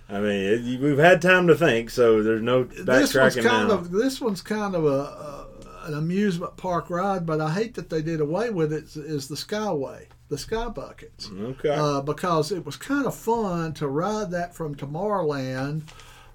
[0.08, 3.75] I mean, it, we've had time to think, so there's no this one's kind now.
[3.75, 5.44] of this one's kind of a, a
[5.85, 8.95] an amusement park ride, but I hate that they did away with it.
[8.95, 11.69] Is the Skyway, the Sky Buckets, okay.
[11.69, 15.83] uh, because it was kind of fun to ride that from Tomorrowland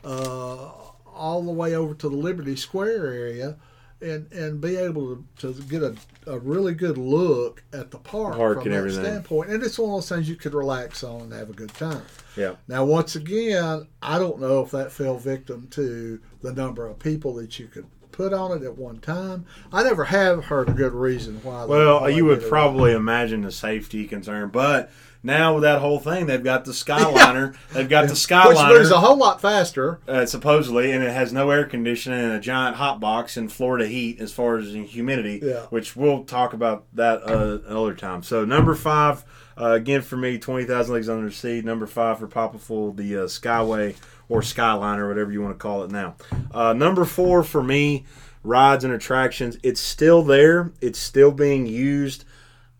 [0.05, 0.71] uh,
[1.15, 3.57] all the way over to the Liberty Square area.
[4.03, 5.95] And, and be able to, to get a,
[6.27, 9.05] a really good look at the park, Park from and that everything.
[9.05, 9.51] standpoint.
[9.51, 12.01] And it's one of those things you could relax on and have a good time.
[12.35, 12.55] yeah.
[12.67, 17.35] Now, once again, I don't know if that fell victim to the number of people
[17.35, 19.47] that you could put on it at one time.
[19.73, 21.65] I never have heard a good reason why.
[21.65, 24.91] Well, you would probably imagine the safety concern, but
[25.23, 27.55] now with that whole thing, they've got the Skyliner.
[27.75, 30.01] They've got the Skyliner, which moves a whole lot faster.
[30.09, 33.87] uh, supposedly, and it has no air conditioning and a giant hot box in Florida
[33.87, 35.67] heat as far as in humidity, Yeah.
[35.69, 38.23] which we'll talk about that uh, another time.
[38.23, 39.25] So number five,
[39.61, 41.61] uh, again for me, twenty thousand leagues under the sea.
[41.61, 43.97] Number five for Papa Fool, the uh, Skyway
[44.31, 46.15] or Skyliner, whatever you want to call it now.
[46.53, 48.07] Uh, number four for me,
[48.43, 49.59] rides and attractions.
[49.63, 50.73] It's still there.
[50.81, 52.25] It's still being used.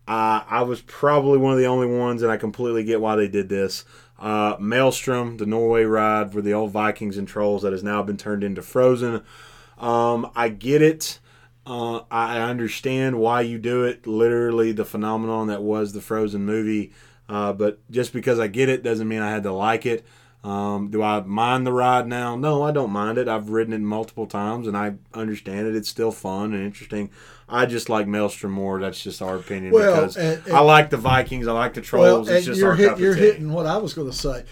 [0.07, 3.27] Uh, I was probably one of the only ones, and I completely get why they
[3.27, 3.85] did this.
[4.17, 8.17] Uh, Maelstrom, the Norway ride for the old Vikings and Trolls that has now been
[8.17, 9.21] turned into Frozen.
[9.77, 11.19] Um, I get it.
[11.65, 14.07] Uh, I understand why you do it.
[14.07, 16.93] Literally, the phenomenon that was the Frozen movie.
[17.27, 20.05] Uh, but just because I get it doesn't mean I had to like it.
[20.43, 22.35] Um, do I mind the ride now?
[22.35, 23.27] No, I don't mind it.
[23.27, 25.75] I've ridden it multiple times and I understand it.
[25.75, 27.11] It's still fun and interesting.
[27.47, 28.79] I just like Maelstrom more.
[28.79, 31.47] That's just our opinion Well, because and- and- I like the Vikings.
[31.47, 32.29] I like the Well, Trolls.
[32.29, 34.43] it's just you're, our hit, you're hitting what I was going to say.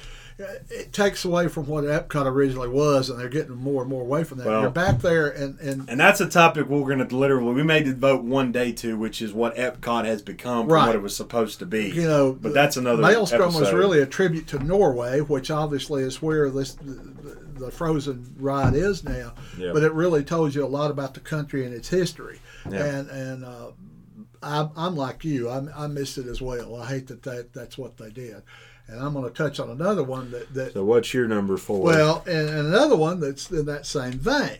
[0.69, 4.23] It takes away from what Epcot originally was, and they're getting more and more away
[4.23, 4.47] from that.
[4.47, 7.63] Well- you're back there, and, and And that's a topic we're going to literally we
[7.63, 10.87] made the vote one day to, which is what Epcot has become from Right.
[10.87, 11.89] what it was supposed to be.
[11.89, 13.01] you know, but that's another.
[13.01, 18.35] Maelstrom was really a tribute to Norway, which obviously is where this the, the Frozen
[18.39, 19.33] ride is now.
[19.57, 19.71] Yeah.
[19.73, 22.39] But it really tells you a lot about the country and its history.
[22.71, 22.85] Yeah.
[22.85, 23.71] And and uh,
[24.41, 25.49] I'm, I'm like you.
[25.49, 26.77] I, I missed it as well.
[26.77, 28.41] I hate that, that that's what they did.
[28.89, 31.83] And I'm going to touch on another one that, that So what's your number four?
[31.83, 34.59] well, and, another one that's in that same vein,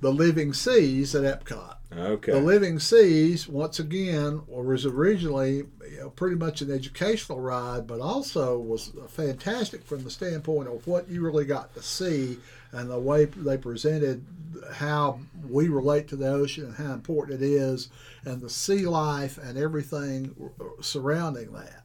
[0.00, 1.76] the Living Seas at Epcot.
[1.92, 2.32] okay.
[2.32, 8.00] The Living Seas, once again, was originally you know, pretty much an educational ride, but
[8.00, 12.38] also was fantastic from the standpoint of what you really got to see
[12.72, 14.24] and the way they presented
[14.72, 17.88] how we relate to the ocean and how important it is,
[18.24, 20.34] and the sea life and everything
[20.80, 21.84] surrounding that.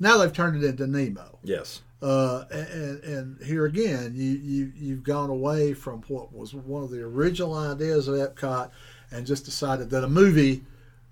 [0.00, 1.38] Now they've turned it into Nemo.
[1.42, 1.82] yes.
[2.02, 6.90] Uh, and, and here again, you, you, you've gone away from what was one of
[6.90, 8.70] the original ideas of Epcot
[9.12, 10.64] and just decided that a movie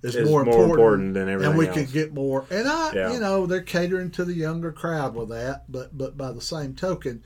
[0.02, 1.76] is Is more, more important, important than everything and we else.
[1.78, 2.44] could get more.
[2.50, 3.12] And I, Yeah.
[3.12, 6.74] you know, they're catering to the younger crowd with that, but but by the same
[6.74, 7.22] token,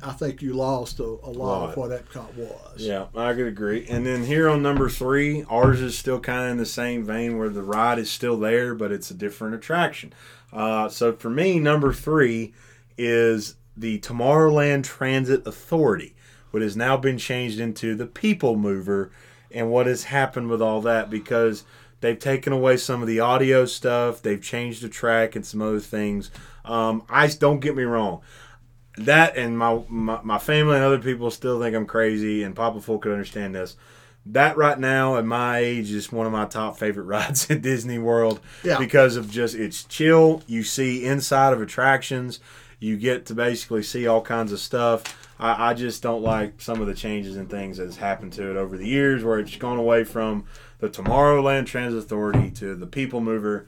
[0.00, 1.70] I think you lost a, a lot Lot.
[1.70, 2.76] of what Epcot was.
[2.76, 3.84] Yeah, I could agree.
[3.88, 7.36] And then here on number three, ours is still kind of in the same vein
[7.36, 10.12] where the ride is still there, but it's a different attraction.
[10.52, 12.54] Uh, so for me, number three
[12.96, 16.14] is the Tomorrowland Transit Authority,
[16.50, 19.10] what has now been changed into the People Mover,
[19.50, 21.64] and what has happened with all that because
[22.00, 25.80] they've taken away some of the audio stuff, they've changed the track and some other
[25.80, 26.30] things.
[26.64, 28.22] Um, I don't get me wrong
[28.98, 32.80] that and my, my my family and other people still think I'm crazy, and Papa
[32.80, 33.76] Fool could understand this.
[34.32, 37.98] That right now at my age is one of my top favorite rides at Disney
[37.98, 38.78] World Yeah.
[38.78, 40.42] because of just it's chill.
[40.46, 42.40] You see inside of attractions,
[42.80, 45.02] you get to basically see all kinds of stuff.
[45.38, 48.50] I, I just don't like some of the changes and things that has happened to
[48.50, 50.44] it over the years, where it's gone away from
[50.78, 53.66] the Tomorrowland Transit Authority to the People Mover.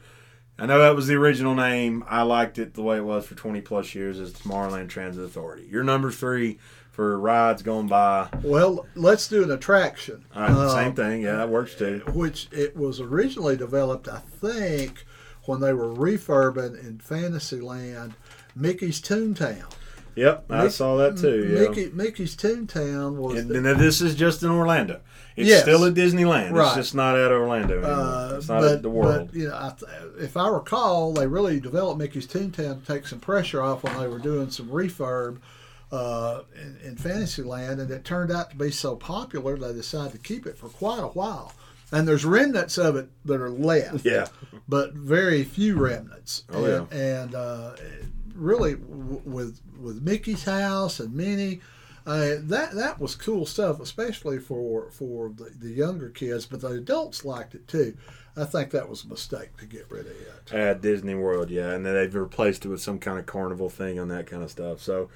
[0.59, 2.05] I know that was the original name.
[2.07, 5.67] I liked it the way it was for 20 plus years as Tomorrowland Transit Authority.
[5.71, 6.59] Your number three
[6.91, 8.29] for rides going by.
[8.43, 10.25] Well, let's do an attraction.
[10.35, 11.23] Right, Uh, same thing.
[11.23, 12.03] Yeah, that works too.
[12.13, 15.05] which it was originally developed, I think,
[15.45, 18.15] when they were refurbing in Fantasyland,
[18.55, 19.65] Mickey's Toontown.
[20.17, 21.49] Yep, I Mick- saw that too.
[21.53, 21.61] Yeah.
[21.69, 25.01] Mickey Mickey's Toontown was And, the- and this is just in Orlando.
[25.37, 25.63] It's Yes.
[25.63, 26.51] still at Disneyland.
[26.53, 26.67] Right.
[26.67, 27.93] It's just not at Orlando anymore.
[27.93, 29.29] uh, it's not but, at the world.
[29.33, 33.07] But, you know, I th- if I recall, they really developed Mickey's Toontown to take
[33.07, 35.37] some pressure off when they were doing some refurb
[35.93, 40.19] uh, in, in Fantasyland, and it turned out to be so popular they decided to
[40.19, 41.53] keep it for quite a while.
[41.93, 44.05] And there's remnants of it that are left.
[44.05, 44.29] yeah.
[44.69, 46.45] but very few remnants.
[46.53, 47.73] Oh, and, and uh,
[48.35, 51.61] really, w- with with Mickey's house and Minnie,
[52.07, 56.47] uh, that that was cool stuff, especially for for the, the younger kids.
[56.47, 57.97] But the adults liked it too.
[58.37, 60.53] I think that was a mistake to get rid of it.
[60.53, 63.99] At Disney World, yeah, and then they've replaced it with some kind of carnival thing
[63.99, 64.81] on that kind of stuff.
[64.81, 65.11] So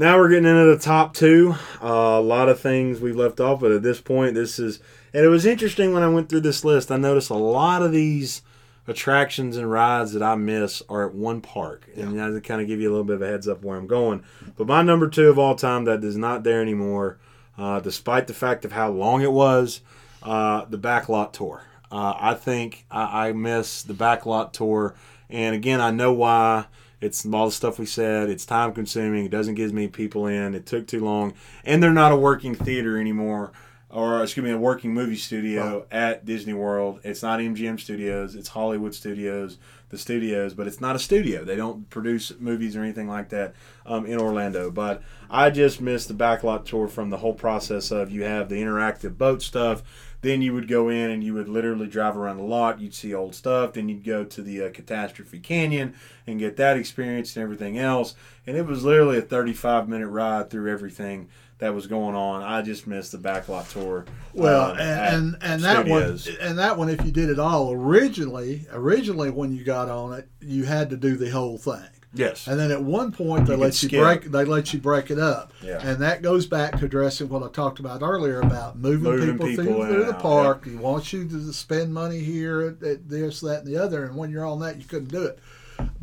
[0.00, 1.54] now we're getting into the top two.
[1.82, 4.80] Uh, a lot of things we've left off, but at this point, this is.
[5.12, 6.90] And it was interesting when I went through this list.
[6.90, 8.40] I noticed a lot of these
[8.86, 12.66] attractions and rides that I miss are at one park, and that to kind of
[12.66, 14.24] give you a little bit of a heads up where I'm going.
[14.56, 17.18] But my number two of all time that is not there anymore,
[17.58, 19.82] uh, despite the fact of how long it was,
[20.22, 21.62] uh, the Backlot Tour.
[21.92, 24.94] Uh, I think I, I miss the Backlot Tour,
[25.28, 26.66] and again, I know why.
[27.00, 28.28] It's all the stuff we said.
[28.28, 29.24] It's time consuming.
[29.24, 30.54] It doesn't get as many people in.
[30.54, 31.34] It took too long,
[31.64, 33.52] and they're not a working theater anymore.
[33.88, 37.00] or excuse me, a working movie studio at Disney World.
[37.02, 38.36] It's not MGM Studios.
[38.36, 39.58] It's Hollywood Studios,
[39.88, 41.44] the studios, but it's not a studio.
[41.44, 44.70] They don't produce movies or anything like that um, in Orlando.
[44.70, 48.62] But I just missed the backlot tour from the whole process of you have the
[48.62, 49.82] interactive boat stuff.
[50.22, 52.80] Then you would go in and you would literally drive around the lot.
[52.80, 53.72] You'd see old stuff.
[53.72, 55.94] Then you'd go to the uh, Catastrophe Canyon
[56.26, 58.14] and get that experience and everything else.
[58.46, 61.28] And it was literally a 35 minute ride through everything
[61.60, 62.42] that was going on.
[62.42, 64.04] I just missed the backlot tour.
[64.34, 67.72] Well, um, and and, and that one and that one, if you did it all
[67.72, 71.88] originally, originally when you got on it, you had to do the whole thing.
[72.12, 72.48] Yes.
[72.48, 74.00] And then at one point they You let you skip.
[74.02, 75.52] break they let you break it up.
[75.62, 75.78] Yeah.
[75.80, 79.46] And that goes back to addressing what I talked about earlier about moving, Moving people,
[79.46, 80.64] people through, through the park.
[80.66, 84.04] He wants you to spend money here at, at this, that, and the other.
[84.04, 85.38] And when you're on that, you couldn't do it.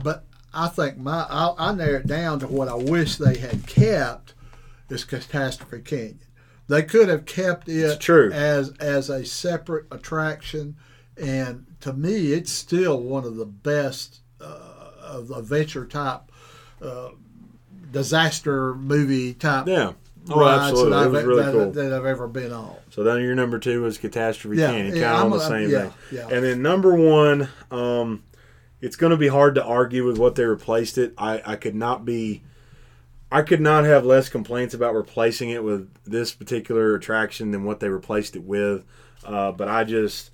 [0.02, 3.68] But I think my I, I narrow it down to what I wish they had
[3.68, 4.34] kept
[4.90, 6.20] is Catastrophe Canyon.
[6.70, 8.32] They could have kept it It's true.
[8.32, 10.78] as as a separate attraction,
[11.18, 14.22] and to me, it's still one of the best
[15.08, 16.32] of adventure type
[16.82, 17.10] uh,
[17.92, 19.94] disaster movie type yeah.
[20.30, 20.92] Oh, rides absolutely.
[20.92, 21.72] that I've, really that, cool.
[21.72, 22.76] that I've ever been on.
[22.90, 25.48] So then your number two was Catastrophe Yeah, Canyon, yeah, kind of on the a-
[25.48, 25.94] same yeah, thing.
[26.12, 26.28] yeah.
[26.30, 28.24] And then number one, um,
[28.82, 31.14] it's going to be hard to argue with what they replaced it.
[31.18, 32.44] I, I could not be,
[33.32, 37.80] I could not have less complaints about replacing it with this particular attraction than what
[37.80, 38.84] they replaced it with.
[39.24, 40.30] Uh, but I just,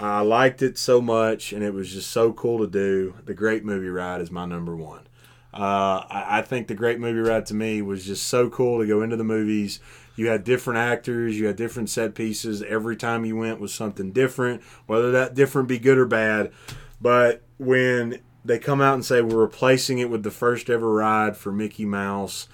[0.00, 3.14] I liked it so much, and it was just so cool to do.
[3.24, 5.08] The Great Movie Ride is my number one.
[5.52, 8.86] Uh, I, I think the Great Movie Ride to me was just so cool to
[8.86, 9.80] go into the movies.
[10.14, 12.62] You had different actors, you had different set pieces.
[12.62, 16.52] Every time you went was something different, whether that different be good or bad.
[17.00, 21.36] But when they come out and say we're replacing it with the first ever ride
[21.36, 22.48] for Mickey Mouse,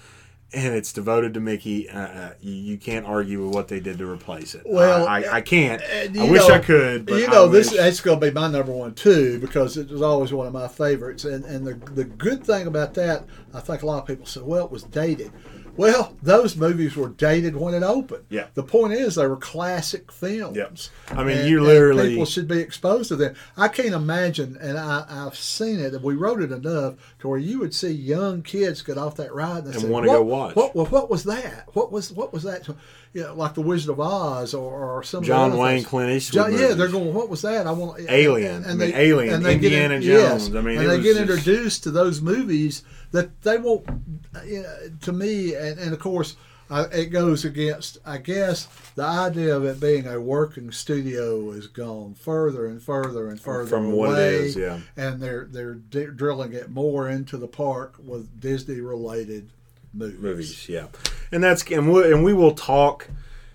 [0.55, 4.11] and it's devoted to Mickey, uh, uh, you, can't argue with what they did to
[4.11, 4.63] replace it.
[4.65, 5.83] Well, I, I, I can't.
[5.83, 7.07] I you wish I could.
[7.07, 9.77] But you I know, this wish- that's going to be my number one too because
[9.77, 11.25] it was always one of my favorites.
[11.25, 14.45] And and the the good thing about that, I think a lot of people said,
[14.45, 15.33] well, it was dated.
[15.77, 18.25] Well, those movies were dated when it opened.
[18.31, 18.47] Yeah.
[18.55, 20.57] The point is, they were classic films.
[20.57, 21.19] Yep.
[21.19, 23.35] I mean, And- you and literally people should be exposed to them.
[23.57, 25.95] I can't imagine, and I, I've seen it.
[25.95, 29.35] and We wrote it enough to where you would see young kids get off that
[29.35, 31.69] ride and, And say, wanna go watch." What, what, what was that?
[31.73, 32.69] What was what was that?
[33.13, 35.87] You know, like the Wizard of Oz or, or some John Wayne, things.
[35.87, 36.51] Clint Eastwood.
[36.51, 37.15] John, yeah, they're going.
[37.15, 37.67] What was that?
[37.67, 38.65] I want Alien.
[38.65, 40.55] I mean, Alien, get Indiana Jones.
[40.55, 42.83] I mean, and they get just- introduced to those movies
[43.15, 43.87] that they won't.
[44.35, 46.37] Uh, you know, to me, and, and of course,
[46.69, 47.99] I, it goes against.
[48.05, 53.29] I guess the idea of it being a working studio has gone further and further
[53.29, 54.81] and further From away, what it is, yeah.
[54.97, 59.49] and they're they're d- drilling it more into the park with Disney related
[59.93, 60.19] movies.
[60.21, 60.69] movies.
[60.69, 60.87] Yeah,
[61.31, 63.09] and that's and we and we will talk.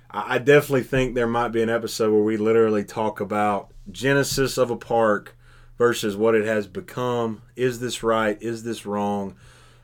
[0.09, 4.57] I I definitely think there might be an episode where we literally talk about genesis
[4.57, 5.35] of a park
[5.79, 7.41] versus what it has become.
[7.55, 8.37] Is this right?
[8.39, 9.35] Is this wrong?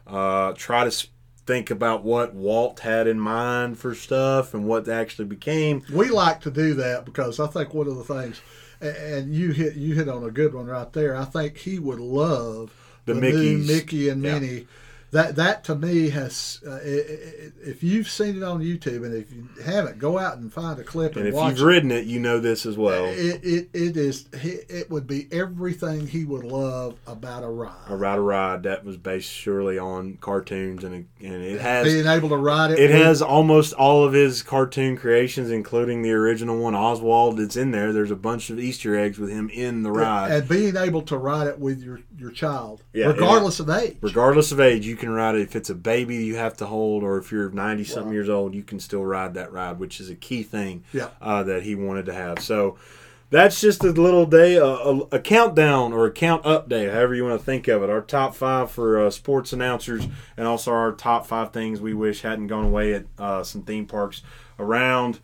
[0.05, 1.07] Uh, try to
[1.47, 5.81] think about what Walt had in mind for stuff and what actually became.
[5.91, 8.41] We like to do that because I think one of the things,
[8.81, 11.15] and you hit you hit on a good one right there.
[11.15, 12.71] I think he would love
[13.05, 13.65] The the, Mickeys.
[13.67, 14.39] Mickey and Yeah.
[14.39, 14.67] Minnie.
[15.11, 19.47] That that to me has, uh, if you've seen it on YouTube and if you
[19.63, 21.63] haven't, go out and find a clip and, And if you've it.
[21.63, 23.05] ridden it, you know this as well.
[23.05, 27.71] It, it it is it would be everything he would love about a ride.
[27.87, 31.85] A ride a ride that was based surely on cartoons and it, and it has
[31.85, 32.79] Being able to ride it.
[32.79, 37.39] It with- has almost all of his cartoon creations, including the original one, Oswald.
[37.39, 37.93] It's in there.
[37.93, 40.31] There's a bunch of Easter eggs with him in the ride.
[40.31, 43.97] and being able to ride it with your your child, Yeah, regardless of age.
[44.01, 45.41] Regardless of age, you can ride it.
[45.41, 48.13] If it's a baby you have to hold, or if you're 90 something Wow.
[48.13, 51.07] years old, you can still ride that ride, which is a key thing Yeah.
[51.21, 52.39] uh, that he wanted to have.
[52.39, 52.77] So
[53.31, 57.15] that's just a little day, a, a, a countdown or a count up day, however
[57.15, 57.89] you want to think of it.
[57.89, 62.21] Our top five for uh, sports announcers, and also our top five things we wish
[62.21, 64.21] hadn't gone away at uh, some theme parks
[64.59, 65.19] around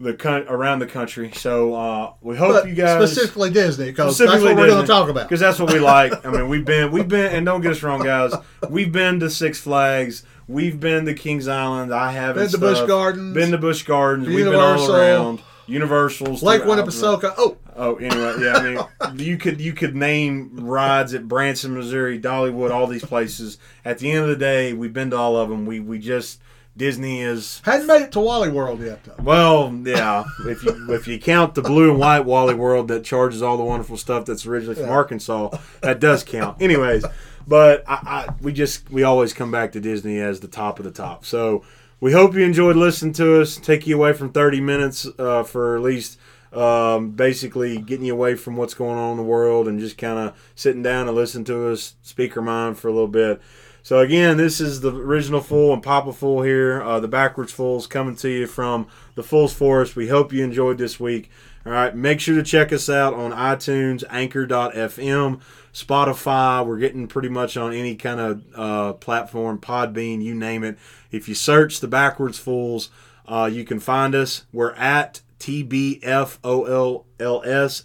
[0.00, 1.30] the around the country.
[1.34, 4.86] So uh, we hope But you guys specifically Disney, because that's what we're going to
[4.86, 5.28] talk about.
[5.28, 6.24] because that's what we like.
[6.26, 8.32] I mean, we've been we've been and don't get us wrong, guys.
[8.68, 10.24] We've been to Six Flags.
[10.48, 11.94] We've been to Kings Island.
[11.94, 13.34] I haven't Been to Busch Gardens.
[13.34, 14.26] Been to Busch Gardens.
[14.26, 15.40] We've been all around.
[15.66, 16.42] Universals.
[16.42, 17.34] Lake Winnepesaukah.
[17.38, 18.86] Oh, Oh, anyway, yeah.
[19.00, 23.58] I mean, you could you could name rides at Branson, Missouri, Dollywood, all these places.
[23.84, 25.64] At the end of the day, we've been to all of them.
[25.64, 26.40] We we just
[26.76, 29.14] Disney is hadn't made it to Wally World yet, though.
[29.22, 30.24] well, yeah.
[30.46, 33.64] If you if you count the blue and white Wally World that charges all the
[33.64, 34.90] wonderful stuff that's originally from Yeah.
[34.92, 36.62] Arkansas, that does count.
[36.62, 37.04] Anyways,
[37.46, 37.94] but I,
[38.28, 41.26] I we just we always come back to Disney as the top of the top.
[41.26, 41.64] So
[42.00, 43.56] we hope you enjoyed listening to us.
[43.56, 46.18] Take you away from 30 minutes uh, for at least
[46.52, 50.18] um, basically getting you away from what's going on in the world and just kind
[50.18, 53.40] of sitting down and listening to us speak our mind for a little bit.
[53.82, 56.82] So again, this is the original Fool and Papa Fool here.
[56.82, 59.96] Uh, the backwards Fools coming to you from the Fool's Forest.
[59.96, 61.30] We hope you enjoyed this week.
[61.64, 65.40] All right, make sure to check us out on iTunes, Anchor.fm,
[65.74, 66.64] Spotify.
[66.64, 70.78] We're getting pretty much on any kind of uh, platform, Podbean, you name it.
[71.10, 72.88] If you search the Backwards Fools,
[73.26, 74.46] uh, you can find us.
[74.52, 77.04] We're at TBFOOLS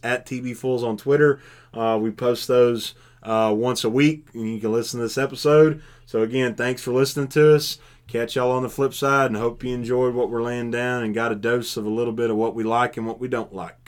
[0.03, 1.41] at TB Fools on Twitter.
[1.73, 2.93] Uh, we post those
[3.25, 5.81] uh, once a week, and you can listen to this episode.
[6.05, 7.79] So again, thanks for listening to us.
[8.07, 11.15] Catch y'all on the flip side, and hope you enjoyed what we're laying down and
[11.15, 13.53] got a dose of a little bit of what we like and what we don't
[13.53, 13.84] like.